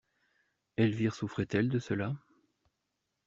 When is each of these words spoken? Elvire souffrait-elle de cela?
Elvire 0.77 1.13
souffrait-elle 1.13 1.69
de 1.69 1.77
cela? 1.77 2.15